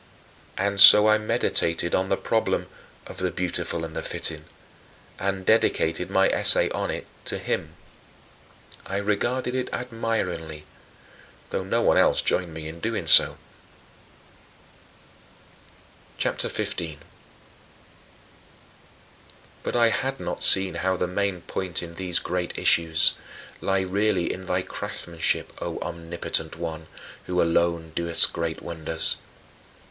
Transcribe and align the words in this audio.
And 0.57 0.79
so 0.81 1.07
I 1.07 1.19
meditated 1.19 1.93
on 1.93 2.09
the 2.09 2.17
problem 2.17 2.65
"of 3.05 3.17
the 3.17 3.29
beautiful 3.29 3.85
and 3.85 3.95
the 3.95 4.01
fitting" 4.01 4.45
and 5.19 5.45
dedicated 5.45 6.09
my 6.09 6.27
essay 6.29 6.71
on 6.71 6.89
it 6.89 7.05
to 7.25 7.37
him. 7.37 7.75
I 8.87 8.97
regarded 8.97 9.53
it 9.53 9.71
admiringly, 9.71 10.65
though 11.49 11.63
no 11.63 11.83
one 11.83 11.97
else 11.99 12.23
joined 12.23 12.51
me 12.51 12.67
in 12.67 12.79
doing 12.79 13.05
so. 13.05 13.37
CHAPTER 16.17 16.49
XV 16.49 16.75
24. 16.77 17.03
But 19.61 19.75
I 19.75 19.89
had 19.89 20.19
not 20.19 20.41
seen 20.41 20.73
how 20.73 20.97
the 20.97 21.05
main 21.05 21.41
point 21.41 21.83
in 21.83 21.93
these 21.93 22.17
great 22.17 22.57
issues 22.57 23.13
[concerning 23.13 23.21
the 23.21 23.27
nature 23.27 23.51
of 23.51 23.77
beauty] 23.77 23.85
lay 23.85 24.01
really 24.23 24.33
in 24.33 24.45
thy 24.47 24.61
craftsmanship, 24.63 25.53
O 25.61 25.77
Omnipotent 25.81 26.55
One, 26.55 26.87
"who 27.27 27.39
alone 27.39 27.91
doest 27.93 28.33
great 28.33 28.63
wonders." 28.63 29.17